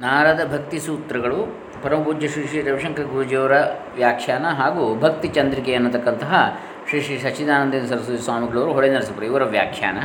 ನಾರದ 0.00 0.52
ಭಕ್ತಿ 0.52 0.78
ಸೂತ್ರಗಳು 0.78 1.36
ಪರಮಪೂಜ್ಯ 1.82 2.28
ಶ್ರೀ 2.28 2.46
ಶ್ರೀ 2.46 2.62
ರವಿಶಂಕರ್ 2.62 3.04
ಗುರುಜಿಯವರ 3.04 3.52
ವ್ಯಾಖ್ಯಾನ 3.94 4.46
ಹಾಗೂ 4.46 5.00
ಭಕ್ತಿ 5.00 5.28
ಚಂದ್ರಿಕೆ 5.28 5.74
ಅನ್ನತಕ್ಕಂತಹ 5.74 6.60
ಶ್ರೀ 6.88 7.00
ಶ್ರೀ 7.00 7.18
ಸಚ್ಚಿದಾನಂದ 7.18 7.74
ಸರಸ್ವತಿ 7.88 8.24
ಸ್ವಾಮಿಗಳವರು 8.24 8.72
ಹೊಳೆ 8.72 8.90
ನರಸಪುರ 8.94 9.24
ಇವರ 9.24 9.44
ವ್ಯಾಖ್ಯಾನ. 9.44 9.98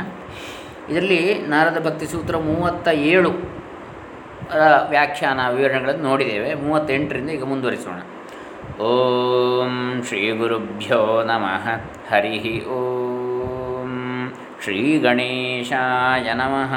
ಇದರಲ್ಲಿ 0.92 1.38
ನಾರದ 1.46 1.86
ಭಕ್ತಿ 1.86 2.06
ಸೂತ್ರ 2.06 2.36
ಮೂವತ್ತ 2.36 2.88
ಏಳು 2.88 3.30
ವ್ಯಾಖ್ಯಾನ 4.88 5.40
ವಿವರಣೆಗಳನ್ನು 5.50 6.02
ನೋಡಿದ್ದೇವೆ. 6.02 6.54
ಮೂವತ್ತೆಂಟರಿಂದ 6.54 7.30
ಈಗ 7.30 7.44
ಮುಂದುವರಿಸೋಣ. 7.44 8.00
ಓಂ 8.80 10.02
ಶ್ರೀ 10.08 10.30
ಗುರುಭ್ಯೋ 10.30 11.22
ನಮಃ. 11.24 11.66
ಹರಿ 12.14 12.64
ಓಂ 12.64 14.32
ಶ್ರೀ 14.62 14.98
ಗಣೇಶಾಯ 14.98 16.32
ನಮಃ. 16.34 16.74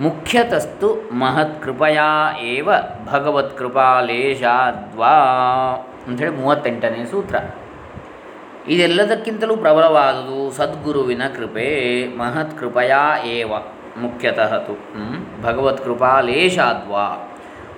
ಮುಖ್ಯತಸ್ತು 0.00 1.08
ಮಹತ್ಕೃಪಯಾ 1.12 2.38
ಏವ 2.40 2.70
ಭಗವತ್ಕೃಪಾಲೇಶಾದ್ವಾ 3.12 5.08
ಅಂಥೇಳಿ 6.06 6.30
ಮೂವತ್ತೆಂಟನೇ 6.30 7.04
ಸೂತ್ರ. 7.04 7.36
ಇದೆಲ್ಲದಕ್ಕಿಂತಲೂ 8.68 9.56
ಪ್ರಬಲವಾದುದು 9.56 10.50
ಸದ್ಗುರುವಿನ 10.50 11.22
ಕೃಪೆ 11.36 12.06
ಮಹತ್ಕೃಪಯಾ 12.16 13.24
ಏವ 13.24 13.52
ಮುಖ್ಯತಃ 13.96 14.58
ತು 14.58 14.78
ಭಗವತ್ಕೃಪಾಲೇಶಾದ್ವಾ 15.42 17.32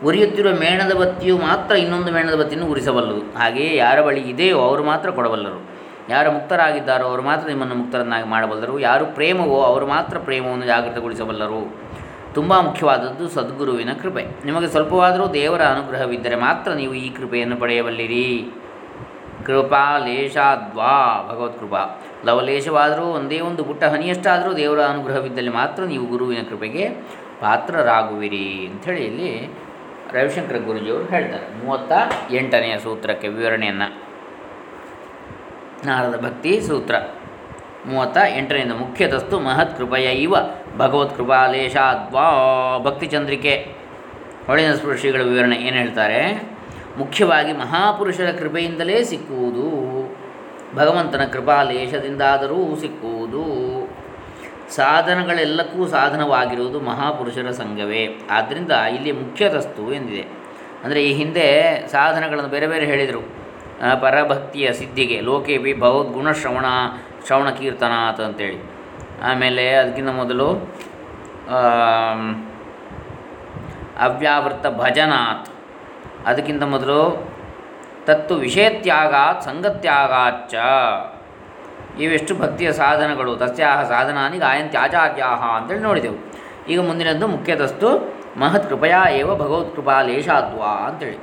ಉರಿಯುತ್ತಿರುವ 0.05 0.53
ಮೇಣದ 0.53 0.95
ಬತ್ತಿಯು 0.95 1.39
ಮಾತ್ರ 1.39 1.77
ಇನ್ನೊಂದು 1.77 2.13
ಮೇಣದ 2.13 2.35
ಬತ್ತಿಯನ್ನು 2.35 2.71
ಉರಿಸಬಲ್ಲದು. 2.71 3.39
ಹಾಗೆಯೇ 3.39 3.77
ಯಾರ 3.77 4.01
ಬಳಿ 4.01 4.21
ಇದೆಯೋ 4.21 4.61
ಅವರು 4.61 4.85
ಮಾತ್ರ 4.85 5.11
ಕೊಡಬಲ್ಲರು. 5.11 5.79
ಯಾರು 6.09 6.33
ಮುಕ್ತರಾಗಿದ್ದಾರೋ 6.33 7.05
ಅವರು 7.05 7.23
ಮಾತ್ರ 7.23 7.49
ನಿಮ್ಮನ್ನು 7.49 7.75
ಮುಕ್ತರನ್ನಾಗಿ 7.75 8.29
ಮಾಡಬಲ್ಲರು. 8.29 8.79
ಯಾರು 8.79 9.07
ಪ್ರೇಮವೋ 9.07 9.63
ಅವರು 9.63 9.87
ಮಾತ್ರ 9.87 10.19
ಪ್ರೇಮವನ್ನು 10.19 10.67
ಜಾಗೃತಗೊಳಿಸಬಲ್ಲರು. 10.67 11.88
ತುಂಬ 12.39 12.61
ಮುಖ್ಯವಾದದ್ದು 12.61 13.29
ಸದ್ಗುರುವಿನ 13.29 13.93
ಕೃಪೆ. 13.93 14.25
ನಿಮಗೆ 14.45 14.67
ಸ್ವಲ್ಪವಾದರೂ 14.67 15.29
ದೇವರ 15.29 15.63
ಅನುಗ್ರಹವಿದ್ದರೆ 15.63 16.37
ಮಾತ್ರ 16.37 16.73
ನೀವು 16.73 16.95
ಈ 16.95 17.11
ಕೃಪೆಯನ್ನು 17.11 17.57
ಪಡೆಯಬಲ್ಲಿರಿ. 17.57 18.53
ಕೃಪಾ 19.47 19.99
ಲೇಷಾದ್ವಾ 19.99 21.29
ಭಗವತ್ 21.31 21.59
ಕೃಪಾ. 21.59 22.03
ಲವಲೇಶವಾದರೂ 22.25 23.03
ಒಂದೇ 23.03 23.41
ಒಂದು 23.41 23.65
ಪುಟ್ಟ 23.65 23.85
ಹನಿಯಷ್ಟಾದರೂ 23.85 24.57
ದೇವರ 24.57 24.81
ಅನುಗ್ರಹವಿದ್ದಲ್ಲಿ 24.81 25.51
ಮಾತ್ರ 25.51 25.83
ನೀವು 25.83 26.07
ಗುರುವಿನ 26.07 26.43
ಕೃಪೆಗೆ 26.49 26.89
ಪಾತ್ರರಾಗುವಿರಿ 27.41 28.69
ಅಂಥೇಳಿ 28.73 29.05
ಇಲ್ಲಿ 29.05 29.55
ರವಿಶಂಕರ 30.13 30.57
ಗುರುಜಿಯವರು 30.57 31.05
ಹೇಳ್ತಾರೆ. 31.05 31.65
ಮೂವತ್ತ 31.65 31.93
ಎಂಟನೆಯ 32.31 32.79
ಸೂತ್ರಕ್ಕೆ 32.79 33.29
ವಿವರಣೆಯನ್ನು. 33.29 34.03
ನಾರದ 35.87 36.21
ಭಕ್ತಿ 36.25 36.61
ಸೂತ್ರ. 36.61 36.95
ಮೂವತ್ತ 37.87 38.19
ಎಂಟನೆಯಿಂದ 38.37 38.73
ಮುಖ್ಯತಸ್ತು 38.73 39.41
ಮಹತ್ 39.41 39.79
ಕೃಪೆಯ 39.79 40.11
ಇವ 40.11 40.35
ಭಗವತ್ 40.77 41.17
ಕೃಪಾಲೇಶಾದ್ವಾ 41.17 42.27
ಭಕ್ತಿ 42.79 43.07
ಚಂದ್ರಿಕೆ 43.07 43.75
ಹೊಳೆನ 44.47 44.75
ಸ್ಪೃಶಿಗಳ 44.75 45.21
ವಿವರಣೆ 45.21 45.57
ಏನು 45.57 45.77
ಹೇಳ್ತಾರೆ? 45.77 46.21
ಮುಖ್ಯವಾಗಿ 46.99 47.53
ಮಹಾಪುರುಷರ 47.53 48.31
ಕೃಪೆಯಿಂದಲೇ 48.39 49.05
ಸಿಕ್ಕುವುದು, 49.05 49.67
ಭಗವಂತನ 50.77 51.25
ಕೃಪಾಲೇಶದಿಂದಾದರೂ 51.25 52.77
ಸಿಕ್ಕುವುದು. 52.81 53.45
ಸಾಧನಗಳೆಲ್ಲಕ್ಕೂ 54.75 55.87
ಸಾಧನವಾಗಿರುವುದು 55.89 56.81
ಮಹಾಪುರುಷರ 56.81 57.51
ಸಂಘವೇ. 57.51 58.03
ಆದ್ದರಿಂದ 58.31 58.71
ಇಲ್ಲಿ 58.71 59.13
ಮುಖ್ಯತಸ್ತು 59.13 59.93
ಎಂದಿದೆ. 59.93 60.25
ಅಂದರೆ 60.85 61.05
ಈ 61.05 61.13
ಹಿಂದೆ 61.13 61.47
ಸಾಧನಗಳನ್ನು 61.87 62.51
ಬೇರೆ 62.51 62.67
ಬೇರೆ 62.67 62.87
ಹೇಳಿದರು. 62.87 63.23
ಪರಭಕ್ತಿಯ 64.01 64.73
ಸಿದ್ಧಿಗೆ 64.73 65.21
ಲೋಕೇಪಿ 65.21 65.75
ಭಗವದ್ಗುಣ 65.81 66.33
ಶ್ರವಣ 66.33 66.65
ಶ್ರವಣ 67.27 67.51
ಕೀರ್ತನಾಥ 67.51 68.21
ಅಂತೇಳಿ. 68.21 68.78
ಆಮೇಲೆ 69.23 69.75
ಅದಕ್ಕಿಂತ 69.75 70.09
ಮೊದಲು 70.09 70.49
ಅವ್ಯಾವೃತ್ತ 73.99 74.67
ಭಜನಾತ್. 74.67 75.49
ಅದಕ್ಕಿಂತ 76.27 76.63
ಮೊದಲು 76.63 77.29
ತತ್ತು 78.07 78.35
ವಿಷಯತ್ಯಾಗಾತ್, 78.35 79.43
ಸಂಗತ್ಯಾಗಾಚ್ಚ. 79.43 80.55
ಇವೆಷ್ಟು 82.01 82.35
ಭಕ್ತಿಯ 82.35 82.73
ಸಾಧನಗಳು, 82.73 83.37
ತಸ್ಯಾಹ 83.37 83.83
ಸಾಧನಾನಿ 83.83 84.39
ಗಾಯಂತಿ 84.39 84.77
ಆಚಾರ್ಯಾಹ 84.77 85.57
ಅಂತೇಳಿ 85.57 85.81
ನೋಡಿದೆವು. 85.81 86.15
ಈಗ 86.69 86.81
ಮುಂದಿನದ್ದು 86.81 87.27
ಮುಖ್ಯತಸ್ತು 87.27 88.19
ಮಹತ್ 88.37 88.69
ಕೃಪಯಾ 88.69 89.09
ಏವ 89.09 89.35
ಭಗವತ್ 89.35 89.77
ಕೃಪಾ 89.77 90.03
ಲೇಷಾದ್ವಾ 90.03 90.67
ಅಂತೇಳಿ. 90.67 91.17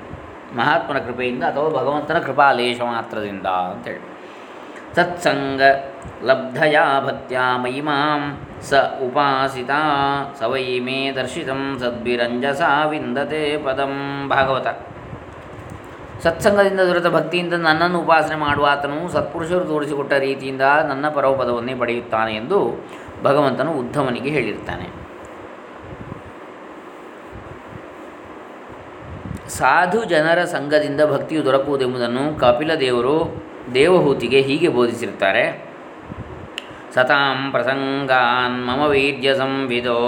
ಮಹಾತ್ಮನ 0.55 0.97
ಕೃಪೆಯಿಂದ 0.97 1.43
ಅಥವಾ 1.43 1.69
ಭಗವಂತನ 1.69 2.19
ಕೃಪಾ 2.19 2.51
ಲೇಷ 2.51 2.81
ಮಾತ್ರದಿಂದ 2.81 3.45
ಅಂತೇಳಿ. 3.45 4.14
ತತ್ಸಂಗ 4.95 5.61
ಲಬ್ಧಯಾ 6.23 6.83
ಭಕ್ತ್ಯಾ 7.05 7.57
ಮಹಿಮಾಂ 7.57 8.21
ಸ 8.61 8.73
ಉಪಾಸಿತಾ 9.05 9.79
ಸ 10.39 10.43
ವೈ 10.43 10.79
ಮೇ 10.79 11.11
ದರ್ಶಿತಂ 11.15 11.77
ಸದ್ಭಿರಂಜಸಾ 11.79 12.69
ವಿಂದತೆ 12.85 13.57
ಪದಂ 13.57 13.93
ಭಾಗವತ 14.29 14.67
ಸತ್ಸಂಗದಿಂದ 16.23 16.79
ದೊರೆತ 16.79 17.07
ಭಕ್ತಿಯಿಂದ 17.07 17.53
ನನ್ನನ್ನು 17.53 17.97
ಉಪಾಸನೆ 17.99 18.35
ಮಾಡುವ 18.35 18.65
ಆತನು 18.65 19.09
ಸತ್ಪುರುಷರು 19.09 19.65
ತೋರಿಸಿಕೊಟ್ಟ 19.65 20.13
ರೀತಿಯಿಂದ 20.13 20.61
ನನ್ನ 20.87 21.09
ಪರವಪದವನ್ನೇ 21.09 21.73
ಪಡೆಯುತ್ತಾನೆ 21.75 22.35
ಎಂದು 22.35 22.59
ಭಗವಂತನು 23.23 23.71
ಉದ್ಧವನಿಗೆ 23.71 24.29
ಹೇಳಿರ್ತಾನೆ. 24.29 24.87
ಸಾಧು 29.49 30.03
ಜನರ 30.03 30.43
ಸಂಘದಿಂದ 30.45 31.01
ಭಕ್ತಿಯು 31.11 31.45
ದೊರಕುವುದೆಂಬುದನ್ನು 31.45 32.23
ಕಪಿಲ 32.39 32.75
ದೇವರು 32.75 33.44
ದೇವಹೂತಿಗೆ 33.74 34.42
ಹೀಗೆ 34.42 34.68
ಬೋಧಿಸಿರುತ್ತಾರೆ 34.68 35.70
ಸತಾಂ 36.94 37.50
ಪ್ರಸಂಗಾನ್ 37.50 38.66
ಮಮ 38.66 38.86
ವೀರ್ಯ 38.86 39.34
ಸಂವಿದೋ 39.34 39.98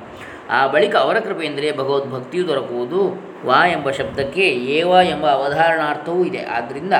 ಆ 0.49 0.67
ಬಳಿಕ 0.67 0.95
ಅವರ 0.95 1.19
ಕೃಪೆಯಿಂದಲೇ 1.19 1.71
ಭಗವದ್ಭಕ್ತಿಯು 1.71 2.47
ದೊರಕುವುದು 2.47 3.27
ವಾ 3.45 3.67
ಎಂಬ 3.67 3.91
ಶಬ್ದಕ್ಕೆ 3.91 4.41
ಏವ 4.41 4.87
ಎಂಬ 4.87 5.25
ಅವಧಾರಣಾರ್ಥವೂ 5.25 6.23
ಇದೆ. 6.23 6.45
ಆದ್ದರಿಂದ 6.45 6.93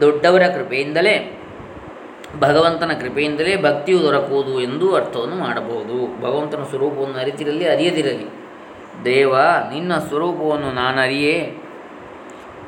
ದೊಡ್ಡವರ 0.00 0.42
ಕೃಪೆಯಿಂದಲೇ, 0.42 1.42
ಭಗವಂತನ 2.40 2.92
ಕೃಪೆಯಿಂದಲೇ 2.92 3.62
ಭಕ್ತಿಯು 3.62 4.02
ದೊರಕುವುದು 4.02 4.60
ಎಂದು 4.60 4.96
ಅರ್ಥವನ್ನು 4.96 5.36
ಮಾಡಬಹುದು. 5.36 6.20
ಭಗವಂತನ 6.20 6.62
ಸ್ವರೂಪವನ್ನು 6.62 7.18
ಅರಿತಿರಲಿ, 7.18 7.68
ಅರಿಯದಿರಲಿ. 7.68 8.26
ದೇವ, 9.04 9.36
ನಿನ್ನ 9.72 9.98
ಸ್ವರೂಪವನ್ನು 9.98 10.72
ನಾನು 10.72 11.00
ಅರಿಯೇ 11.00 11.58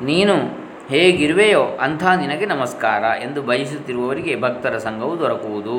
ನೀನು 0.01 0.58
ಹೇಗಿರುವೆಯೋ 0.91 1.63
ಅಂಥ 1.85 2.03
ನಿನಗೆ 2.19 2.45
ನಮಸ್ಕಾರ 2.45 3.03
ಎಂದು 3.25 3.39
ಬಯಸುತ್ತಿರುವವರಿಗೆ 3.49 4.33
ಭಕ್ತರ 4.41 4.75
ಸಂಘವು 4.77 5.15
ದೊರಕುವುದು. 5.19 5.75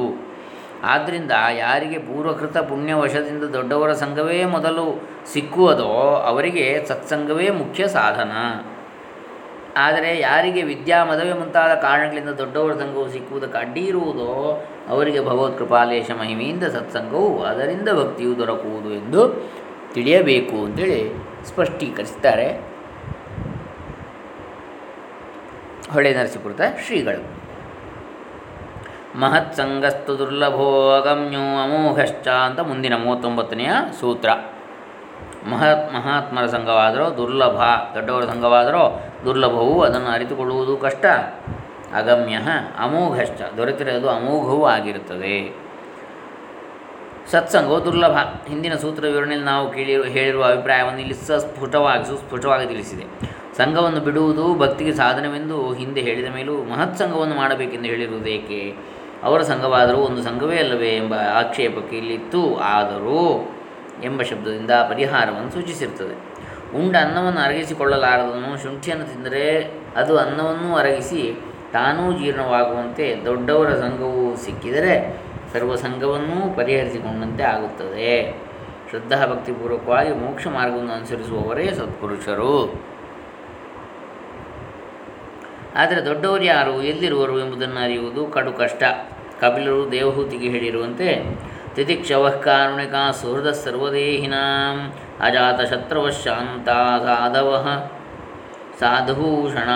ಆದ್ದರಿಂದ 0.93 1.33
ಯಾರಿಗೆ 1.61 1.99
ಪೂರ್ವಕೃತ 1.99 2.59
ಪುಣ್ಯವಶದಿಂದ 2.69 3.45
ದೊಡ್ಡವರ 3.57 3.91
ಸಂಘವೇ 4.03 4.39
ಮೊದಲು 4.55 4.85
ಸಿಕ್ಕುವುದೋ 5.33 5.91
ಅವರಿಗೆ 6.31 6.67
ಸತ್ಸಂಗವೇ 6.91 7.49
ಮುಖ್ಯ 7.63 7.89
ಸಾಧನ. 7.97 8.33
ಆದರೆ 9.87 10.13
ಯಾರಿಗೆ 10.21 10.63
ವಿದ್ಯಾ 10.71 11.01
ಮದುವೆ 11.05 11.35
ಮುಂತಾದ 11.41 11.75
ಕಾರಣಗಳಿಂದ 11.87 12.33
ದೊಡ್ಡವರ 12.43 12.73
ಸಂಘವು 12.83 13.09
ಸಿಕ್ಕುವುದಕ್ಕೆ 13.13 13.59
ಅಡ್ಡಿ 13.59 13.85
ಇರುವುದೋ 13.91 14.31
ಅವರಿಗೆ 14.89 15.21
ಭಗವತ್ 15.21 15.59
ಕೃಪಾಲೇಶ 15.59 16.11
ಮಹಿಮೆಯಿಂದ 16.23 16.65
ಸತ್ಸಂಗವು, 16.79 17.31
ಅದರಿಂದ 17.43 17.89
ಭಕ್ತಿಯು 18.01 18.35
ದೊರಕುವುದು 18.39 18.93
ಎಂದು 19.03 19.23
ತಿಳಿಯಬೇಕು 19.95 20.57
ಅಂತೇಳಿ 20.65 21.03
ಸ್ಪಷ್ಟೀಕರಿಸ್ತಾರೆ 21.49 22.49
ಹೊಳೆ 25.93 26.15
ನರಸೀಪುರದ 26.15 26.61
ಶ್ರೀಗಳು. 26.87 27.41
ಮಹತ್ಸಂಗಸ್ತು 29.21 30.19
ದುರ್ಲಭೋ 30.19 30.91
ಅಗಮ್ಯೋ 30.91 31.41
ಅಮೋಘಶ್ಚ 31.41 32.29
ಅಂತ 32.29 32.61
ಮುಂದಿನ 32.61 32.97
ಮೂವತ್ತೊಂಬತ್ತನೆಯ 32.97 33.71
ಸೂತ್ರ. 34.01 34.29
ಮಹತ್ 35.49 35.95
ಮಹಾತ್ಮರ 35.95 36.47
ಸಂಘವಾದರೂ 36.47 37.17
ದುರ್ಲಭ, 37.17 37.61
ದೊಡ್ಡವರ 37.95 38.25
ಸಂಘವಾದರೂ 38.25 39.05
ದುರ್ಲಭವು, 39.25 39.83
ಅದನ್ನು 39.83 40.09
ಅರಿತುಕೊಳ್ಳುವುದು 40.09 40.77
ಕಷ್ಟ. 40.77 41.07
ಅಗಮ್ಯ 41.95 42.39
ಅಮೋಘಶ್ಚ, 42.79 43.41
ದೊರೆತಿರೋದು 43.57 44.11
ಅಮೋಘವೂ 44.11 44.67
ಆಗಿರುತ್ತದೆ. 44.67 45.57
ಸತ್ಸಂಗವು 47.31 47.85
ದುರ್ಲಭ. 47.85 48.17
ಹಿಂದಿನ 48.49 48.75
ಸೂತ್ರ 48.75 49.03
ವಿವರಣೆಯಲ್ಲಿ 49.03 49.47
ನಾವು 49.47 49.71
ಕೇಳಿ 49.71 50.09
ಹೇಳಿರುವ 50.09 50.45
ಅಭಿಪ್ರಾಯವನ್ನು 50.45 51.01
ಇಲ್ಲಿ 51.01 51.15
ಸಸ್ಫುಟವಾಗಿ, 51.15 52.05
ಸುಸ್ಫುಟವಾಗಿ 52.05 52.69
ತಿಳಿಸಿದೆ. 52.69 53.40
ಸಂಘವನ್ನು 53.57 54.01
ಬಿಡುವುದು 54.01 54.55
ಭಕ್ತಿಗೆ 54.55 54.93
ಸಾಧನವೆಂದು 54.93 55.73
ಹಿಂದೆ 55.73 56.01
ಹೇಳಿದ 56.01 56.35
ಮೇಲೂ 56.35 56.55
ಮಹತ್ 56.55 56.99
ಸಂಘವನ್ನು 56.99 57.35
ಮಾಡಬೇಕೆಂದು 57.35 57.87
ಹೇಳಿರುವುದೇಕೆ? 57.87 58.75
ಅವರ 59.23 59.43
ಸಂಘವಾದರೂ 59.43 59.97
ಒಂದು 59.97 60.23
ಸಂಘವೇ 60.23 60.57
ಅಲ್ಲವೇ 60.57 60.89
ಎಂಬ 60.89 61.15
ಆಕ್ಷೇಪಕ್ಕೆ 61.15 61.97
ಇಲ್ಲಿತ್ತು. 61.97 62.57
ಆದರೂ 62.57 63.49
ಎಂಬ 64.05 64.23
ಶಬ್ದದಿಂದ 64.23 64.71
ಪರಿಹಾರವನ್ನು 64.71 65.51
ಸೂಚಿಸಿರುತ್ತದೆ. 65.51 66.31
ಉಂಡ 66.79 66.97
ಅನ್ನವನ್ನು 66.97 67.41
ಅರಗಿಸಿಕೊಳ್ಳಲಾರದನು 67.41 68.63
ಶುಂಠಿಯನ್ನು 68.63 69.05
ತಿಂದರೆ 69.05 69.75
ಅದು 69.97 70.19
ಅನ್ನವನ್ನು 70.19 70.77
ಅರಗಿಸಿ 70.77 71.37
ತಾನೂ 71.73 72.19
ಜೀರ್ಣವಾಗುವಂತೆ 72.19 73.17
ದೊಡ್ಡವರ 73.25 73.75
ಸಂಘವು 73.75 74.37
ಸಿಕ್ಕಿದರೆ 74.37 75.19
ಸರ್ವ 75.53 75.75
ಸಂಘವನ್ನೂ 75.75 76.55
ಪರಿಹರಿಸಿಕೊಂಡಂತೆ 76.55 77.43
ಆಗುತ್ತದೆ. 77.43 78.43
ಶ್ರದ್ಧಾಭಕ್ತಿಪೂರ್ವಕವಾಗಿ 78.91 80.15
ಮೋಕ್ಷ 80.15 80.47
ಮಾರ್ಗವನ್ನು 80.47 80.93
ಅನುಸರಿಸುವವರೇ 80.93 81.67
ಸತ್ಪುರುಷರು 81.67 82.85
ಆದರೆ 85.77 86.05
ದೊಡ್ಡವರು 86.05 86.43
ಯಾರು, 86.43 86.83
ಎಲ್ಲಿರುವರು 86.83 87.39
ಎಂಬುದನ್ನು 87.39 87.81
ಅರಿಯುವುದು 87.81 88.27
ಕಡು 88.27 88.53
ಕಷ್ಟ. 88.53 88.83
ಕಪಿಲರು 89.41 89.93
ದೇವಹೂತಿಗೆ 89.93 90.49
ಹೇಳಿರುವಂತೆ, 90.49 91.25
ತಿತಿಕ್ಷವಃ 91.75 92.37
ಕಾರುಣಿಕ 92.41 92.95
ಸುಹೃದ 93.23 93.51
ಸರ್ವದೇಹಿನಾಂ 93.51 94.93
ಅಜಾತ 95.21 95.61
ಶತ್ರವಶಾಂತ 95.61 96.69
ಸಾಧವ 97.05 97.83
ಸಾಧುಭೂಷಣ 98.81 99.69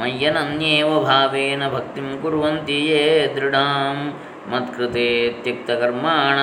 ಮಯ್ಯನನ್ಯೇವ 0.00 1.00
ಭಾವೇನ 1.00 1.68
ಭಕ್ತಿಂ 1.68 2.22
ಕುರ್ವಂತಿ 2.22 2.86
ಯೇ 2.86 3.32
ದೃಢಾಂ 3.36 4.20
ಮತ್ಕೃತೆ 4.46 5.32
ತ್ಯಕ್ತಕರ್ಮಾಣ. 5.42 6.38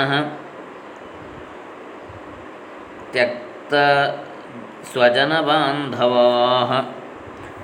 ತ್ಯಕ್ತ 3.11 3.73
ಸ್ವಜನಬಾಂಧವಾ 4.91 6.25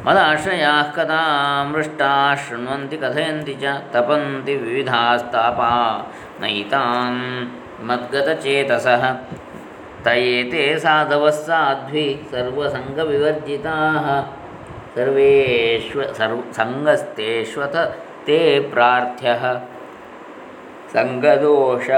मदाश्रया 0.07 0.93
कदामृष्टाः 0.95 2.31
मृष्टा 2.31 3.09
कथयन्ति 3.09 3.53
च, 3.53 3.65
तपन्ति 3.93 4.55
विविधास्तापा, 4.55 6.07
नैतान् 6.41 7.47
मद्गतचेतसः। 7.85 9.13
त 10.07 10.07
साधवः 10.79 11.29
साध्वी 11.29 12.19
सर्वसङ्गविवर्जिताः। 12.31 14.21
सर्वेष्व, 14.95 16.03
सर्व, 16.03 16.43
सङ्गस्तेष्वत 16.51 17.75
ते 18.25 18.59
प्रार्थ्यः। 18.59 19.59
सङ्गदोष 20.89 21.89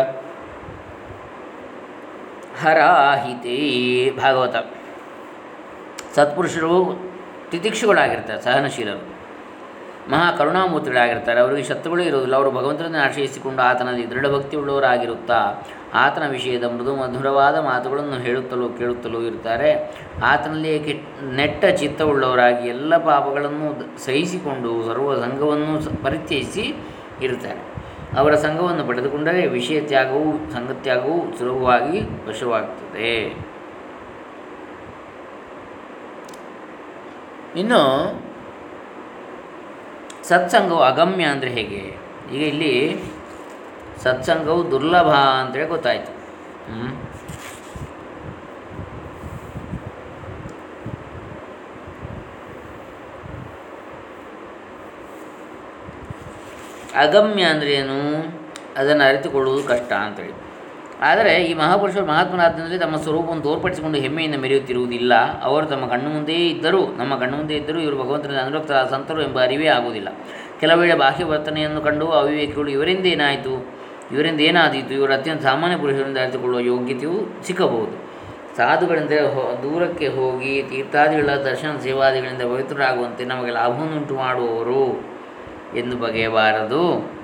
हराहिते 2.61 4.11
भगवत 4.21 4.71
सत्पुरुषರು 6.15 6.99
ತಿತಿಕ್ಷುಗಳಾಗಿರ್ತಾರೆ 7.51 8.41
ಸಹನಶೀಲರು. 8.41 9.19
ಮಹಾ 10.11 10.31
ಕರುಣಾಮೂರ್ತಿಗಳಾಗಿರ್ತಾರೆ. 10.31 11.39
ಅವರಿಗೆ 11.39 11.67
ಶತ್ರುಗಳೇ 11.67 12.03
ಇರುವುದಿಲ್ಲ. 12.03 12.35
ಅವರು 12.35 12.51
ಭಗವಂತನನ್ನು 12.51 12.97
ಆಶ್ರಯಿಸಿಕೊಂಡು 12.97 13.61
ಆತನಲ್ಲಿ 13.61 14.55
ಉಳ್ಳವರಾಗಿರುತ್ತಾ 14.55 15.67
ಆತನ 15.93 16.29
ವಿಷಯದ 16.29 16.63
ಮೃದು 16.63 16.95
ಮಧುರವಾದ 16.95 17.59
ಮಾತುಗಳನ್ನು 17.59 18.13
ಹೇಳುತ್ತಲೂ 18.13 18.69
ಕೇಳುತ್ತಲೂ 18.69 19.21
ಇರ್ತಾರೆ. 19.21 19.97
ಆತನಲ್ಲಿಯೇ 20.23 20.79
ಕೆಟ್ 20.79 21.23
ನೆಟ್ಟ 21.23 21.65
ಚಿತ್ತವುಳ್ಳವರಾಗಿ 21.65 22.69
ಎಲ್ಲ 22.69 22.97
ಪಾಪಗಳನ್ನು 22.97 23.99
ಸಹಿಸಿಕೊಂಡು 24.05 24.85
ಸರ್ವ 24.85 25.15
ಸಂಘವನ್ನು 25.15 26.03
ಪರಿತ್ಯಜಿಸಿ 26.03 26.75
ಇರುತ್ತಾರೆ. 27.21 27.79
ಅವರ 28.17 28.35
ಸಂಘವನ್ನು 28.35 28.87
ಪಡೆದುಕೊಂಡರೆ 28.87 29.47
ವಿಷಯ 29.47 29.81
ತ್ಯಾಗವು 29.81 30.51
ಸಂಘತ್ಯಾಗವು 30.53 31.37
ಸುಲಭವಾಗಿ 31.39 32.01
ವಶವಾಗ್ತದೆ. 32.29 33.48
ಇನ್ನು 37.55 37.81
ಸತ್ಸಂಗವು 40.23 40.79
ಅಗಮ್ಯ 40.79 41.23
ಅಂದರೆ 41.23 41.49
ಹೇಗೆ? 41.49 41.81
ಈಗ 42.35 42.41
ಇಲ್ಲಿ 42.41 43.03
ಸತ್ಸಂಗವು 44.03 44.71
ದುರ್ಲಭ 44.71 45.07
ಅಂತೇಳಿ 45.07 45.67
ಗೊತ್ತಾಯಿತು. 45.67 46.11
ಹ್ಞೂ 46.71 46.89
ಅಗಮ್ಯ 56.95 57.43
ಅಂದರೆ 57.43 57.71
ಏನು? 57.71 57.97
ಅದನ್ನು 58.77 59.03
ಅರಿತುಕೊಳ್ಳುವುದು 59.07 59.63
ಕಷ್ಟ 59.67 59.93
ಅಂತೇಳಿ 59.93 60.48
ಆದರೆ 61.01 61.43
ಈ 61.43 61.53
ಮಹಾಪುರುಷರು 61.53 62.05
ಮಹಾತ್ಮನಾದ್ದಲ್ಲಿ 62.05 62.79
ತಮ್ಮ 62.79 62.95
ಸ್ವರೂಪವನ್ನು 62.97 63.43
ತೋರ್ಪಡಿಸಿಕೊಂಡು 63.43 63.97
ಹೆಮ್ಮೆಯಿಂದ 63.97 64.35
ಮೆರೆಯುತ್ತಿರುವುದಿಲ್ಲ. 64.35 65.41
ಅವರು 65.41 65.65
ತಮ್ಮ 65.65 65.85
ಕಣ್ಣು 65.85 66.09
ಮುಂದೆಯೇ 66.09 66.49
ಇದ್ದರೂ, 66.49 66.87
ನಮ್ಮ 66.97 67.15
ಕಣ್ಣು 67.15 67.37
ಮುಂದೆ 67.37 67.55
ಇದ್ದರೂ 67.55 67.79
ಇವರು 67.79 68.03
ಭಗವಂತನ 68.03 68.37
ಅನುರಕ್ತರಾದ 68.45 68.87
ಸಂತರು 68.89 69.21
ಎಂಬ 69.21 69.41
ಅರಿವೇ 69.41 69.67
ಆಗುವುದಿಲ್ಲ. 69.67 70.07
ಕೆಲವು 70.59 70.79
ವೇಳೆ 70.79 70.95
ಬಾಹ್ಯ 70.95 71.23
ವರ್ತನೆಯನ್ನು 71.23 71.81
ಕಂಡು 71.81 72.07
ಅವಿವೇಕಿಗಳು, 72.07 72.67
ಇವರಿಂದ 72.67 73.05
ಏನಾಯಿತು? 73.05 73.79
ಇವರಿಂದ 74.11 74.39
ಏನಾದೀತು? 74.39 74.93
ಇವರು 74.93 75.13
ಅತ್ಯಂತ 75.13 75.41
ಸಾಮಾನ್ಯ 75.41 75.77
ಪುರುಷರಿಂದ 75.77 76.17
ಅರಿತುಕೊಳ್ಳುವ 76.17 76.61
ಯೋಗ್ಯತೆಯು 76.61 77.43
ಸಿಕ್ಕಬಹುದು. 77.43 78.09
ಸಾಧುಗಳಿಂದ 78.57 79.11
ದೂರಕ್ಕೆ 79.63 80.07
ಹೋಗಿ 80.07 80.63
ತೀರ್ಥಾದಿಗಳ 80.63 81.33
ದರ್ಶನ 81.33 81.77
ಸೇವಾದಿಗಳಿಂದ 81.77 82.41
ಪವಿತ್ರರಾಗುವಂತೆ 82.41 83.25
ನಮಗೆ 83.25 83.51
ಲಾಭವನ್ನುಂಟು 83.51 84.15
ಮಾಡುವವರು 84.15 85.09
ಎಂದು 85.77 85.97
ಬಗೆಯಬಾರದು. 85.97 87.18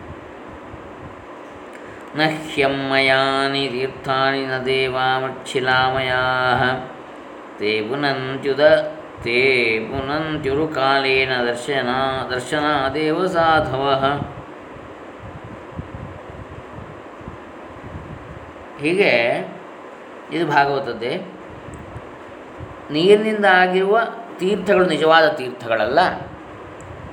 ನ 2.15 2.21
ಹ್ಯಮ್ಮಯಾನಿ 2.23 3.67
ತೀರ್ಥಾನಿ 3.67 4.45
ನ 4.45 4.57
ದೇವಾಮಚ್ಛಿಲಾಮಯಾ 4.57 6.21
ತೇ 7.59 7.81
ಪುನಂತ್ಯುದ, 7.81 8.59
ತೇ 9.23 9.79
ಪುನಂತ್ಯುರು 9.79 10.67
ಕಾಲೇನ 10.67 11.43
ದರ್ಶನ 11.43 11.89
ದರ್ಶನಾದೇವ 12.29 13.25
ಸಾಧವ. 13.25 13.83
ಹೀಗೆ 18.81 19.13
ಇದು 20.31 20.47
ಭಾಗವತದ್ದೇ. 20.47 21.21
ನೀರಿನಿಂದ 22.91 23.45
ಆಗಿರುವ 23.45 23.99
ತೀರ್ಥಗಳು 24.37 24.85
ನಿಜವಾದ 24.85 25.27
ತೀರ್ಥಗಳಲ್ಲ. 25.27 25.99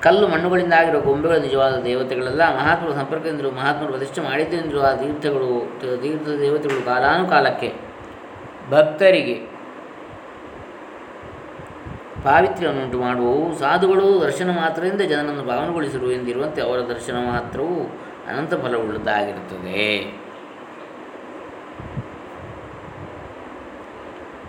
ಕಲ್ಲು 0.03 0.29
ಮಣ್ಣುಗಳಿಂದ 0.29 0.73
ಆಗಿರುವ 0.73 1.01
ಗೊಂಬೆಗಳು 1.01 1.41
ನಿಜವಾದ 1.41 1.75
ದೇವತೆಗಳಲ್ಲ. 1.83 2.43
ಮಹಾತ್ಮರು 2.57 2.95
ಸಂಪರ್ಕದಿಂದಲೂ 2.95 3.51
ಮಹಾತ್ಮರು 3.51 3.93
ಪ್ರತಿಷ್ಠೆ 3.93 4.21
ಮಾಡಿದ್ದೆಂದರು 4.21 4.81
ಆ 4.83 4.95
ತೀರ್ಥಗಳು, 4.95 5.51
ತೀರ್ಥ 6.03 6.29
ದೇವತೆಗಳು 6.41 6.85
ಕಾಲಾನುಕಾಲಕ್ಕೆ 6.85 7.71
ಭಕ್ತರಿಗೆ 8.71 9.37
ಪಾವಿತ್ರ್ಯವನ್ನುಂಟು 12.25 12.99
ಮಾಡುವವು. 12.99 13.59
ಸಾಧುಗಳು 13.59 14.21
ದರ್ಶನ 14.21 14.51
ಮಾತ್ರದಿಂದ 14.51 15.01
ಜನರನ್ನು 15.01 15.45
ಭಾವನೆಗೊಳಿಸಿರು 15.45 16.13
ಎಂದಿರುವಂತೆ 16.13 16.61
ಅವರ 16.63 16.79
ದರ್ಶನ 16.79 17.17
ಮಾತ್ರವು 17.31 17.77
ಅನಂತ 18.29 18.55
ಫಲವುಳ್ಳದ್ದಾಗಿರುತ್ತದೆ. 18.55 19.87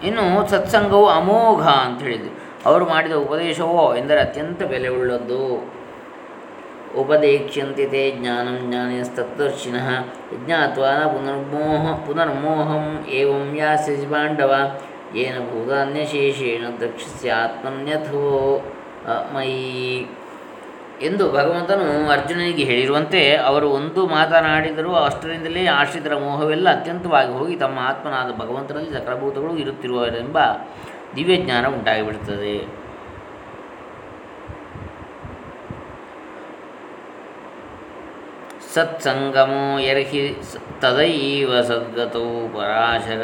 ಇನ್ನು 0.08 0.50
ಸತ್ಸಂಗವು 0.50 1.08
ಅಮೋಘ 1.10 1.64
ಅಂತ 1.68 2.02
ಹೇಳಿದರು. 2.02 2.43
ಅವರು 2.66 2.86
ಮಾಡಿದ 2.86 3.12
ಉಪದೇಶವೋ 3.12 3.96
ಎಂದರೆ 3.96 4.20
ಅತ್ಯಂತ 4.20 4.64
ಬೆಲೆಯುಳ್ಳದ್ದು. 4.64 5.44
ಉಪದೇಕ್ಷ್ಯಂತೆ 7.02 7.86
ತೇ 7.86 8.02
ಜ್ಞಾನಂ 8.20 8.58
ಜ್ಞಾನಿಸ್ತತ್ವರ್ಷಿನಃ 8.70 9.88
ಜ್ಞಾತ್ವಾ 10.46 10.92
ಪುನರ್ಮೋಹ 11.08 11.86
ಪುನರ್ಮೋಹಂ 12.08 13.06
ಏವಂ 13.10 13.56
ಯಾಸ್ಯಸಿ 13.56 14.06
ಪಾಂಡವ 14.06 14.54
ಏನ 15.16 15.38
ಭೂತಾನ್ಯಶೇಷೇಣ 15.40 16.66
ಆತ್ಮನ್ಯಥೋ 17.36 18.22
ಮಯಿ 19.34 19.58
ಎಂದು 21.02 21.32
ಭಗವಂತನು 21.32 22.10
ಅರ್ಜುನನಿಗೆ 22.10 22.64
ಹೇಳಿರುವಂತೆ 22.64 23.36
ಅವರು 23.36 23.70
ಒಂದು 23.70 24.08
ಮಾತನಾಡಿದರೂ 24.08 24.94
ಅಷ್ಟರಿಂದಲೇ 24.94 25.66
ಆಶ್ರಿತರ 25.66 26.16
ಮೋಹವೆಲ್ಲ 26.16 26.80
ಅತ್ಯಂತವಾಗಿ 26.80 27.34
ಹೋಗಿ 27.34 27.56
ತಮ್ಮ 27.56 27.80
ಆತ್ಮನಾದ 27.80 28.32
ಭಗವಂತನಲ್ಲಿ 28.38 28.94
ಸಕಲಭೂತಗಳು 28.94 29.56
ಇರುತ್ತಿರುವರೆಂಬ 29.58 30.38
ದಿವ್ಯಜ್ಞಾನ 31.16 31.66
ಉಂಟಾಗಿಬಿಡುತ್ತದೆ 31.68 32.56
ಸತ್ಸಂಗಮೋ 38.74 39.80
ಎರ್ಹಿ 39.80 40.22
ತದೈವ 40.82 41.62
ಸದ್ಗತೋ 41.62 42.24
ಪರಾಶರ 42.54 43.24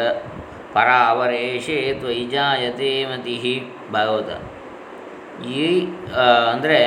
ಪರಾವರೇಶೇ 0.74 1.78
ತ್ವಯಿ 2.00 2.26
ಜಾಯತೆ 2.28 3.06
ಮತಿ. 3.06 3.36
ಭಾಗವತ. 3.94 4.30
ಈ 5.48 5.64
ಅಂದರೆ 6.52 6.80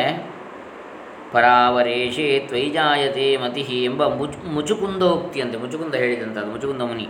ಪರಾವರೇಶೇ 1.33 2.27
ತ್ವೈಜಾಯತೆ 2.49 3.27
ಮತಿ 3.43 3.63
ಎಂಬ 3.91 4.03
ಮುಚ್ 4.21 4.39
ಮುಚುಕುಂದೋಕ್ತಿಯಂತೆ, 4.57 5.57
ಮುಚುಕುಂದ 5.65 5.95
ಹೇಳಿದಂಥದ್ದು 6.03 6.51
ಮುಚುಕುಂದ 6.57 6.83
ಮುನಿ. 6.91 7.07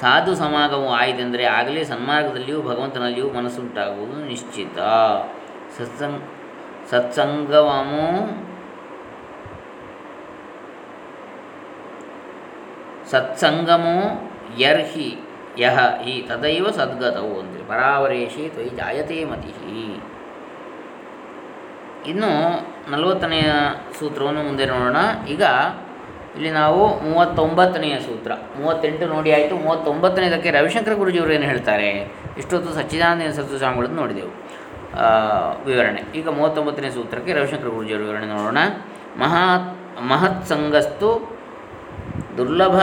ಸಾಧು 0.00 0.32
ಸಮಾಗಮವು 0.42 0.90
ಆಯಿತೆಂದರೆ 0.98 1.44
ಆಗಲೇ 1.58 1.82
ಸನ್ಮಾರ್ಗದಲ್ಲಿಯೂ 1.84 2.60
ಭಗವಂತನಲ್ಲಿಯೂ 2.68 3.28
ಮನಸ್ಸುಂಟಾಗುವುದು 3.38 4.16
ನಿಶ್ಚಿತ. 4.30 4.78
ಸತ್ಸಂಗ 5.76 6.20
ಸತ್ಸಂಗಮೋ 6.90 8.06
ಸತ್ಸಂಗಮೋ 13.10 13.96
ಯರ್ಹಿ 14.58 15.10
ಯಹ 15.58 15.78
ಹಿ 16.04 16.14
ತದೈವ 16.28 16.66
ಸದ್ಗತವು 16.78 17.32
ಅಂದರೆ 17.40 17.62
ಪರಾವರೇಶಿ 17.70 18.44
ತ್ವಯಿ 18.54 18.70
ಜಾಯತೆ 18.80 19.18
ಮತಿ. 19.30 19.52
ಇನ್ನು 22.10 22.32
ನಲವತ್ತನೆಯ 22.90 23.48
ಸೂತ್ರವನ್ನು 23.98 24.42
ಮುಂದೆ 24.42 24.64
ನೋಡೋಣ. 24.66 24.96
ಈಗ 25.28 25.42
ಇಲ್ಲಿ 26.34 26.50
ನಾವು 26.50 26.82
ಮೂವತ್ತೊಂಬತ್ತನೆಯ 27.00 27.98
ಸೂತ್ರ. 27.98 28.32
ಮೂವತ್ತೆಂಟು 28.60 29.06
ನೋಡಿ 29.06 29.32
ಆಯಿತು. 29.32 29.54
ಮೂವತ್ತೊಂಬತ್ತನೇದಕ್ಕೆ 29.56 30.50
ರವಿಶಂಕರ 30.50 30.94
ಗುರುಜಿಯವರು 30.94 31.32
ಏನು 31.32 31.44
ಹೇಳ್ತಾರೆ? 31.44 31.88
ಇಷ್ಟೊತ್ತು 32.38 32.74
ಸಚ್ಚಿದಾನಂದ 32.74 33.32
ಸರಸ್ವತಿ 33.32 33.58
ಸ್ವಾಮಿಗಳನ್ನು 33.58 34.00
ನೋಡಿದೆವು. 34.00 34.32
ವಿವರಣೆ. 35.64 36.02
ಈಗ 36.14 36.28
ಮೂವತ್ತೊಂಬತ್ತನೇ 36.28 36.90
ಸೂತ್ರಕ್ಕೆ 36.90 37.32
ರವಿಶಂಕರ 37.32 37.68
ಗುರುಜಿಯವರು 37.68 38.04
ವಿವರಣೆ 38.04 38.26
ನೋಡೋಣ. 38.26 38.58
ಮಹಾತ್ 39.18 39.68
ಮಹತ್ 40.02 40.46
ಸಂಗಸ್ತು 40.48 41.10
ದುರ್ಲಭ, 42.36 42.76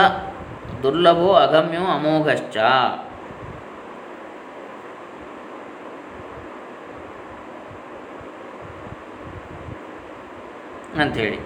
ದುರ್ಲಭೋ 0.82 1.28
ಅಗಮ್ಯೋ 1.32 1.80
ಅಮೋಘಶ್ಚ. 1.80 2.56
ಅಂಥೇಳಿ. 10.96 11.38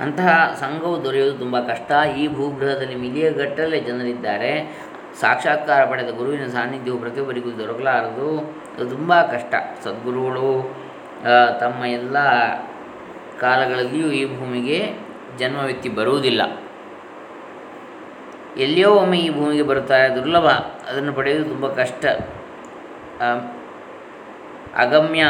ಅಂತಹ 0.00 0.56
ಸಂಘವು 0.60 1.04
ದೊರೆಯುವುದು 1.04 1.38
ತುಂಬ 1.38 1.60
ಕಷ್ಟ. 1.60 1.92
ಈ 2.16 2.28
ಭೂಗ್ರಹದಲ್ಲಿ 2.28 2.94
ಮಿಲಿಯಗಟ್ಟಲೆ 2.94 3.80
ಜನರಿದ್ದಾರೆ. 3.80 4.80
ಸಾಕ್ಷಾತ್ಕಾರ 5.20 5.84
ಪಡೆದ 5.84 6.10
ಗುರುವಿನ 6.16 6.46
ಸಾನ್ನಿಧ್ಯವು 6.46 6.98
ಪ್ರತಿಯೊಬ್ಬರಿಗೂ 6.98 7.50
ದೊರಕಲಾರದು. 7.58 8.38
ಅದು 8.76 8.90
ತುಂಬ 8.90 9.22
ಕಷ್ಟ. 9.22 9.54
ಸದ್ಗುರುಗಳು 9.84 10.76
ತಮ್ಮ 11.60 11.84
ಎಲ್ಲ 11.84 12.18
ಕಾಲಗಳಲ್ಲಿಯೂ 13.40 14.06
ಈ 14.06 14.38
ಭೂಮಿಗೆ 14.38 14.92
ಜನ್ಮವ್ಯಕ್ತಿ 15.38 15.88
ಬರುವುದಿಲ್ಲ. 15.88 16.42
ಎಲ್ಲಿಯೋ 18.56 18.94
ಒಮ್ಮೆ 18.94 19.18
ಈ 19.18 19.34
ಭೂಮಿಗೆ 19.34 19.62
ಬರುತ್ತಾರೆ, 19.62 20.14
ದುರ್ಲಭ. 20.14 20.46
ಅದನ್ನು 20.88 21.12
ಪಡೆಯುವುದು 21.12 21.50
ತುಂಬ 21.50 21.68
ಕಷ್ಟ. 21.72 22.04
ಅಗಮ್ಯ 24.76 25.24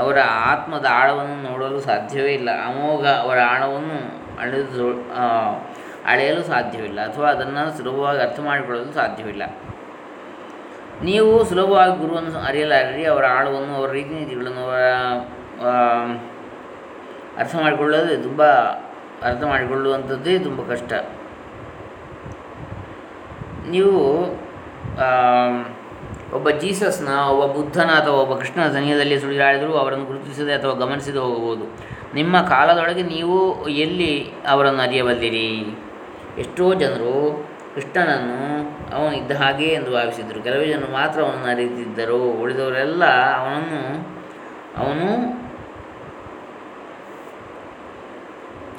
ಅವರ 0.00 0.18
ಆತ್ಮದ 0.50 0.86
ಆಳವನ್ನು 1.00 1.36
ನೋಡಲು 1.48 1.80
ಸಾಧ್ಯವೇ 1.80 2.32
ಇಲ್ಲ. 2.38 2.50
ಅಮೋಘ 2.68 3.04
ಅವರ 3.24 3.38
ಆಳವನ್ನು 3.52 3.98
ಅಳೆದು 4.42 4.86
ಅಳೆಯಲು 6.12 6.42
ಸಾಧ್ಯವಿಲ್ಲ 6.42 7.00
ಅಥವಾ 7.08 7.28
ಅದನ್ನು 7.30 7.62
ಸುಲಭವಾಗಿ 7.78 8.20
ಅರ್ಥ 8.26 8.38
ಮಾಡಿಕೊಳ್ಳಲು 8.48 8.92
ಸಾಧ್ಯವಿಲ್ಲ. 9.00 9.42
ನೀವು 11.08 11.30
ಸುಲಭವಾಗಿ 11.50 11.94
ಗುರುವನ್ನು 12.00 12.40
ಅರಿಯಲಾರಿ 12.48 13.04
ಅವರ 13.12 13.24
ಆಳವನ್ನು 13.38 13.72
ಅವರ 13.78 13.90
ರೀತಿನೀತಿಗಳನ್ನು 13.98 14.62
ಅವರ 14.66 14.82
ಅರ್ಥ 17.40 17.54
ಮಾಡಿಕೊಳ್ಳೋದೇ 17.62 18.16
ತುಂಬ 18.26 18.42
ಅರ್ಥ 19.28 19.42
ಮಾಡಿಕೊಳ್ಳುವಂಥದ್ದೇ 19.52 20.34
ತುಂಬ 20.46 20.60
ಕಷ್ಟ. 20.72 20.92
ನೀವು 23.74 23.98
ಒಬ್ಬ 26.36 26.48
ಜೀಸಸ್ನ, 26.62 27.10
ಒಬ್ಬ 27.30 27.44
ಬುದ್ಧನ 27.52 27.90
ಅಥವಾ 28.00 28.18
ಒಬ್ಬ 28.24 28.34
ಕೃಷ್ಣನ 28.34 28.66
ಸನಿಹದಲ್ಲಿ 28.72 29.16
ಸುಳಿದಾಡಿದರೂ 29.20 29.72
ಅವರನ್ನು 29.72 30.04
ಗುರುತಿಸದೆ 30.04 30.52
ಅಥವಾ 30.52 30.74
ಗಮನಿಸದೆ 30.74 31.18
ಹೋಗಬಹುದು. 31.18 31.64
ನಿಮ್ಮ 32.14 32.34
ಕಾಲದೊಳಗೆ 32.42 33.02
ನೀವು 33.14 33.36
ಎಲ್ಲಿ 33.84 34.12
ಅವರನ್ನು 34.48 34.82
ಅರಿಯಬಲ್ಲಿರಿ 34.82 35.48
ಎಷ್ಟೋ 36.38 36.66
ಜನರು 36.74 37.14
ಕೃಷ್ಣನನ್ನು 37.74 38.40
ಅವನು 38.96 39.12
ಇದ್ದ 39.16 39.32
ಹಾಗೆ 39.32 39.68
ಎಂದು 39.74 39.90
ಭಾವಿಸಿದರು 39.90 40.40
ಕೆಲವೇ 40.42 40.66
ಜನರು 40.66 40.90
ಮಾತ್ರ 40.92 41.18
ಅವನನ್ನು 41.22 41.48
ಅರಿತಿದ್ದರು 41.50 42.18
ಉಳಿದವರೆಲ್ಲ 42.42 43.04
ಅವನನ್ನು, 43.38 43.82
ಅವನು 44.82 45.08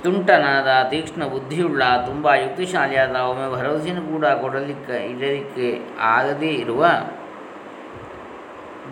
ತುಂಟನಾದ, 0.03 0.69
ತೀಕ್ಷ್ಣ 0.89 1.25
ಬುದ್ಧಿಯುಳ್ಳ, 1.25 1.83
ತುಂಬ 2.05 2.33
ಯುಕ್ತಿಶಾಲಿಯಾದ, 2.33 3.15
ಒಮ್ಮೆ 3.31 3.45
ಭರವಸೆಯನ್ನು 3.55 4.03
ಕೂಡ 4.13 4.25
ಕೊಡಲಿಕ್ಕೆ, 4.41 4.98
ಇಡಲಿಕ್ಕೆ 5.12 5.69
ಆಗದೇ 6.15 6.51
ಇರುವ 6.63 6.86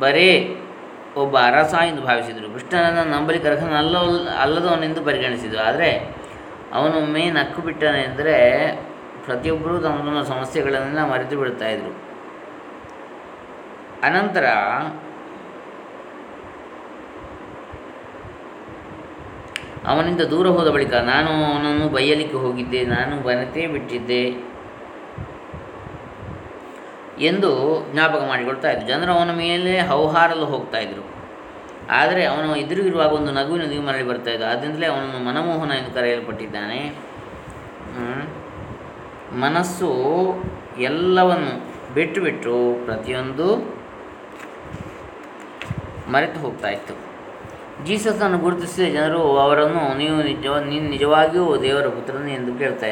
ಬರೇ 0.04 0.30
ಒಬ್ಬ 1.22 1.36
ಅರಸ 1.50 1.74
ಎಂದು 1.90 2.02
ಭಾವಿಸಿದರು. 2.10 2.48
ಕೃಷ್ಣನನ್ನು 2.56 3.04
ನಂಬಲಿಕ್ಕೆ 3.14 3.48
ಅರ್ಹನ 3.52 3.74
ಅಲ್ಲ 3.82 3.96
ಅಲ್ಲದವನೆಂದು 4.44 5.02
ಪರಿಗಣಿಸಿದರು. 5.08 5.62
ಆದರೆ 5.70 5.90
ಅವನೊಮ್ಮೆ 6.78 7.24
ನಕ್ಕು 7.40 7.62
ಬಿಟ್ಟನೆಂದರೆ 7.68 8.36
ಪ್ರತಿಯೊಬ್ಬರೂ 9.26 9.76
ತಮ್ಮ 9.86 9.98
ತಮ್ಮ 10.06 10.22
ಸಮಸ್ಯೆಗಳನ್ನೆಲ್ಲ 10.34 11.02
ಮರೆತು 11.12 11.36
ಬಿಡ್ತಾಯಿದ್ರು 11.42 11.92
ಅನಂತರ 14.08 14.46
ಅವನಿಂದ 19.92 20.24
ದೂರ 20.32 20.48
ಹೋದ 20.56 20.70
ಬಳಿಕ, 20.76 20.94
ನಾನು 21.12 21.32
ಅವನನ್ನು 21.50 21.86
ಬೈಯಲಿಕ್ಕೆ 21.96 22.38
ಹೋಗಿದ್ದೆ. 22.44 22.82
ನಾನು 22.96 23.14
ಬನತೇ 23.28 23.64
ಬಿಟ್ಟಿದ್ದೆ. 23.74 24.24
ಎಂದು 27.30 27.50
ಜ್ಞಾಪಕ 27.94 28.22
ಮಾಡಿಕೊಳ್ತಾ 28.32 28.70
ಇದ್ದರು 28.72 28.90
ಜನರು 28.92 29.12
ಅವನ 29.18 29.32
ಮೇಲೆ 29.44 29.74
ಹೌಹಾರಲು 29.92 30.46
ಹೋಗ್ತಾ 30.54 30.80
ಇದ್ದರು 30.86 31.04
ಆದರೆ 32.00 32.22
ಅವನು 32.32 32.50
ಎದುರಿಗಿರುವಾಗ 32.56 33.12
ಒಂದು 33.20 33.32
ನಗುವಿನ 33.38 33.66
ದಿಗು 33.72 33.84
ಮರಳಿ 33.88 34.06
ಬರ್ತಾ 34.10 34.32
ಇದ್ದ 34.32 34.46
ಆದ್ದರಿಂದಲೇ 34.52 34.88
ಅವನನ್ನು 34.92 35.20
ಮನಮೋಹನ 35.28 35.72
ಎಂದು 35.80 35.92
ಕರೆಯಲ್ಪಟ್ಟಿದ್ದಾನೆ. 35.98 36.80
ಮನಸ್ಸು 39.44 39.90
ಎಲ್ಲವನ್ನು 40.90 41.52
ಬಿಟ್ಟು 41.96 42.20
ಬಿಟ್ಟು 42.26 42.54
ಪ್ರತಿಯೊಂದು 42.86 43.48
ಮರೆತು 46.14 46.40
ಹೋಗ್ತಾ 46.46 46.70
ಇತ್ತು. 46.78 46.94
ಜೀಸಸನ್ನು 47.88 48.38
ಗುರುತಿಸಿದ 48.46 48.88
ಜನರು 48.96 49.22
ಅವರನ್ನು, 49.44 49.84
ನೀವು 50.02 50.18
ನಿಜ, 50.30 50.46
ನೀನು 50.72 50.88
ನಿಜವಾಗಿಯೂ 50.96 51.46
ದೇವರ 51.66 51.88
ಪುತ್ರನೇ 51.98 52.34
ಎಂದು 52.40 52.54
ಕೇಳ್ತಾ 52.62 52.88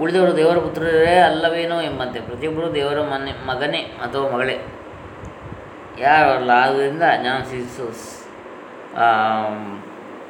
ಉಳಿದವರು 0.00 0.36
ದೇವರ 0.36 0.58
ಪುತ್ರರೇ 0.58 1.14
ಅಲ್ಲವೇನೋ 1.14 1.80
ಎಂಬಂತೆ. 1.80 2.20
ಪ್ರತಿಯೊಬ್ಬರೂ 2.20 2.68
ದೇವರ 2.74 3.00
ಮನೆ, 3.00 3.32
ಮಗನೇ 3.46 3.78
ಅಥವಾ 3.78 4.30
ಮಗಳೇ. 4.30 4.56
ಯಾರಲ್ಲ 5.98 6.50
ಆದ್ದರಿಂದ 6.50 7.02
ನಾನು 7.24 7.42
ಜೀಸಸ್ 7.50 8.06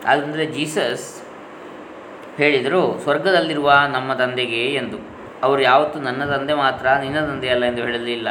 ಆದ್ದರಿಂದ 0.06 0.42
ಜೀಸಸ್ 0.54 1.06
ಹೇಳಿದರು, 2.36 2.82
ಸ್ವರ್ಗದಲ್ಲಿರುವ 3.02 3.68
ನಮ್ಮ 3.92 4.14
ತಂದೆಗೆ 4.14 4.62
ಎಂದು. 4.74 4.98
ಅವರು 5.42 5.60
ಯಾವತ್ತೂ 5.62 5.98
ನನ್ನ 6.00 6.22
ತಂದೆ 6.24 6.54
ಮಾತ್ರ, 6.54 6.86
ನಿನ್ನ 7.02 7.20
ತಂದೆ 7.20 7.48
ಅಲ್ಲ 7.48 7.64
ಎಂದು 7.64 7.82
ಹೇಳಲಿಲ್ಲ. 7.82 8.28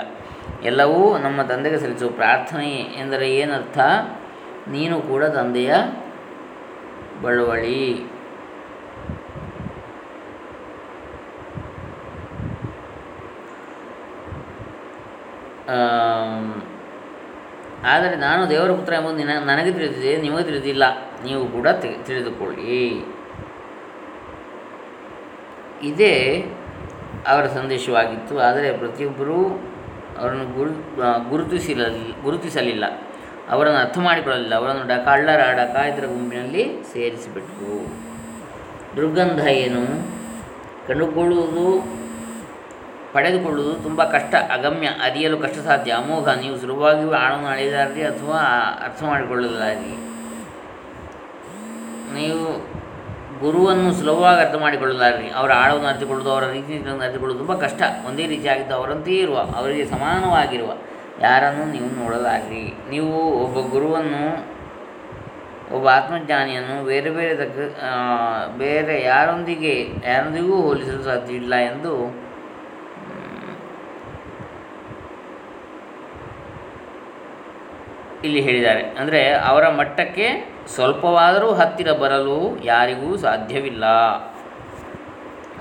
ಎಲ್ಲವೂ 0.63 1.17
ನಮ್ಮ 1.17 1.41
ತಂದೆಗೆ 1.41 1.77
ಸಲ್ಲಿಸುವ 1.79 2.09
ಪ್ರಾರ್ಥನೆ 2.09 2.71
ಎಂದರೆ 3.01 3.27
ಏನರ್ಥ? 3.35 3.79
ನೀನು 4.67 5.01
ಕೂಡ 5.01 5.23
ತಂದೆಯ 5.23 5.73
ಬಳುವಳಿ. 7.21 7.85
ಆದರೆ 17.85 18.15
ನಾನು 18.15 18.49
ದೇವರ 18.49 18.71
ಪುತ್ರ 18.71 18.93
ಎಂಬುದು 18.93 19.15
ನಿನ, 19.15 19.29
ನನಗೆ 19.45 19.71
ತಿಳಿದಿದೆ 19.71 20.17
ನಿಮಗೆ 20.17 20.43
ತಿಳಿದಿಲ್ಲ. 20.43 20.83
ನೀವು 21.23 21.47
ಕೂಡ 21.47 21.67
ತಿಳಿದುಕೊಳ್ಳಿ. 22.05 23.05
ಇದೇ 25.83 26.45
ಅವರ 27.27 27.45
ಸಂದೇಶವಾಗಿತ್ತು. 27.47 28.39
ಆದರೆ 28.39 28.77
ಪ್ರತಿಯೊಬ್ಬರೂ 28.77 29.65
ಅವರನ್ನು 30.19 30.45
ಗುರು 30.45 30.71
ಗುರುತಿಸಿಲ್ಲ 31.29 31.87
ಗುರುತಿಸಲಿಲ್ಲ. 32.23 32.85
ಅವರನ್ನು 33.49 33.79
ಅರ್ಥ 33.79 33.97
ಮಾಡಿಕೊಳ್ಳಲಿಲ್ಲ 33.97 34.55
ಅವರನ್ನು 34.55 34.87
ಡ 34.87 34.91
ಕಳ್ಳರ 34.91 35.39
ಡಕಾಯಿತರ 35.53 36.05
ಗುಂಪಿನಲ್ಲಿ 36.05 36.83
ಸೇರಿಸಿಬಿಟ್ರು. 36.93 37.75
ದುರ್ಗಂಧ 38.95 39.47
ಏನು? 39.47 39.83
ಕಂಡುಕೊಳ್ಳುವುದು 40.87 41.98
ಪಡೆದುಕೊಳ್ಳುವುದು 43.13 43.75
ತುಂಬ 43.85 44.01
ಕಷ್ಟ, 44.15 44.33
ಅಗಮ್ಯ, 44.55 44.87
ಅರಿಯಲು 45.05 45.37
ಕಷ್ಟ 45.43 45.57
ಸಾಧ್ಯ 45.67 45.91
ಅಮೋಘ, 46.01 46.27
ನೀವು 46.43 46.55
ಸುಲಭವಾಗಿಯೂ 46.63 47.11
ಆಳವನ್ನು 47.21 47.49
ಅಳೆಯಲಾರಿ 47.53 48.03
ಅಥವಾ 48.11 48.39
ಅರ್ಥ 48.87 49.01
ಮಾಡಿಕೊಳ್ಳಲಾರಿ 49.11 49.93
ನೀವು 52.17 52.43
ಗುರುವನ್ನು 53.41 53.89
ಸುಲಭವಾಗಿ 53.99 54.39
ಅರ್ಥ 54.45 54.55
ಮಾಡಿಕೊಳ್ಳಲಾರಿ 54.65 55.27
ಅವರ 55.39 55.51
ಆಳವನ್ನು 55.63 55.89
ಅರಿತುಕೊಳ್ಳುವುದು, 55.91 56.31
ಅವರ 56.35 56.45
ರೀತಿ 56.57 56.73
ಅರಿತುಕೊಳ್ಳುವುದು 57.05 57.41
ತುಂಬ 57.43 57.55
ಕಷ್ಟ. 57.65 57.81
ಒಂದೇ 58.07 58.25
ರೀತಿಯಾಗಿದ್ದು 58.33 58.75
ಅವರಂತೆಯೇ 58.79 59.19
ಇರುವ, 59.25 59.39
ಅವರಿಗೆ 59.59 59.85
ಸಮಾನವಾಗಿರುವ 59.95 60.71
ಯಾರನ್ನು 61.27 61.65
ನೀವು 61.75 61.89
ನೋಡಲಾರ್ರಿ 62.01 62.65
ನೀವು 62.93 63.13
ಒಬ್ಬ 63.43 63.57
ಗುರುವನ್ನು, 63.73 64.23
ಒಬ್ಬ 65.75 65.85
ಆತ್ಮಜ್ಞಾನಿಯನ್ನು 65.97 66.75
ಬೇರೆ 66.85 67.09
ಬೇರೆ 67.17 67.33
ತಕ್ಕ 67.41 67.57
ಬೇರೆ 68.63 68.95
ಯಾರೊಂದಿಗೆ, 69.03 69.75
ಯಾರೊಂದಿಗೂ 70.11 70.55
ಹೋಲಿಸಲು 70.67 71.35
ಇಲ್ಲ 71.41 71.55
ಎಂದು 71.71 71.93
ಇಲ್ಲಿ 78.23 78.41
ಹೇಳಿದ್ದಾರೆ. 78.41 78.83
ಅಂದರೆ 78.99 79.21
ಅವರ 79.49 79.65
ಮಟ್ಟಕ್ಕೆ 79.69 80.27
ಸ್ವಲ್ಪವಾದರೂ 80.75 81.49
ಹತ್ತಿರ 81.53 81.91
ಬರಲು 81.91 82.37
ಯಾರಿಗೂ 82.63 83.09
ಸಾಧ್ಯವಿಲ್ಲ 83.17 83.85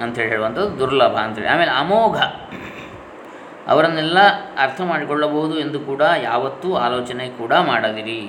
ಅಂಥೇಳಿ 0.02 0.30
ಹೇಳುವಂಥದ್ದು 0.30 0.78
ದುರ್ಲಭ 0.78 1.14
ಅಂಥೇಳಿ 1.16 1.48
ಆಮೇಲೆ 1.48 1.72
ಅಮೋಘ, 1.78 2.16
ಅವರನ್ನೆಲ್ಲ 3.68 4.18
ಅರ್ಥ 4.58 4.80
ಮಾಡಿಕೊಳ್ಳಬಹುದು 4.80 5.54
ಎಂದು 5.58 5.78
ಕೂಡ 5.80 6.02
ಯಾವತ್ತೂ 6.22 6.68
ಆಲೋಚನೆ 6.76 7.24
ಕೂಡ 7.40 7.52
ಮಾಡದಿರಿ. 7.70 8.20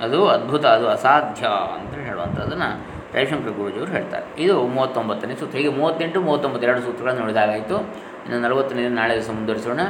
ಅದು 0.00 0.18
ಅದ್ಭುತ, 0.28 0.64
ಅದು 0.66 0.86
ಅಸಾಧ್ಯ 0.88 1.46
ಅಂತ 1.76 1.92
ಹೇಳುವಂಥದ್ದನ್ನು 2.08 2.68
ರವಿಶಂಕರ್ 3.14 3.52
ಗುರುಜಿಯವರು 3.52 3.92
ಹೇಳ್ತಾರೆ. 3.92 4.26
ಇದು 4.42 4.56
ಮೂವತ್ತೊಂಬತ್ತನೇ 4.66 5.34
ಸೂತ್ರ. 5.34 5.56
ಹೀಗೆ 5.58 5.72
ಮೂವತ್ತೆಂಟು 5.78 6.18
ಮೂವತ್ತೊಂಬತ್ತು 6.20 6.66
ಎರಡು 6.68 6.80
ಸೂತ್ರಗಳನ್ನು 6.80 7.20
ನೋಡಿದಾಗಾಯಿತು. 7.20 7.76
ಇನ್ನು 8.24 8.38
ನಲವತ್ತನೇ 8.40 8.82
ನಾಳೆ 8.88 9.14
ದಿವಸ 9.14 9.30
ಮುಂದುವರಿಸೋಣ. 9.30 9.80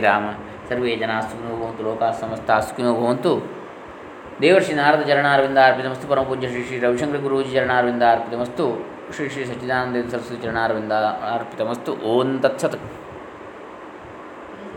ರಾಮ. 0.00 0.26
ಸರ್ವೇ 0.70 0.96
ಜನ 0.96 1.10
ಸುಖಿನೋ 1.20 1.52
ಭವಂತು 1.60 1.82
ಲೋಕ 1.82 2.02
ಸಮಸ್ತ 2.20 2.50
ಸುಖಿನೋ 2.50 2.94
ಭವಂತು 2.94 3.30
ದೇವರ್ಷಿ 4.40 4.72
ನಾರದ 4.72 5.02
ಚರಣಾರವಿಂದ 5.02 5.58
ಅರ್ಪಿತಮಸ್ತು 5.58 6.08
ಪರಮ 6.08 6.22
ಪೂಜ್ಯ 6.22 6.48
ಶ್ರೀ 6.48 6.62
ಶ್ರೀ 6.64 6.78
ರವಿಶಂಕರ 6.78 7.16
ಗುರೂಜಿ 7.16 7.50
ಚರಣಾರವಿಂದ 7.52 8.02
ಅರ್ಪಿತಮಸ್ತು 8.10 8.66
ಶ್ರೀ 9.16 9.28
ಶ್ರೀ 9.28 9.44
ಸಚ್ಚಿದಾನಂದ 9.44 10.10
ಸರಸ್ವತಿ 10.10 10.42
ಚರಣಾರವಿಂದ 10.42 10.92
ಅರ್ಪಿತಮಸ್ತು 11.34 11.92
ಓಂ 11.94 12.40
ತತ್ಸತ್. 12.40 12.78